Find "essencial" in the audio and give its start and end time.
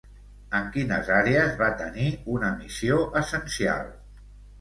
3.21-3.93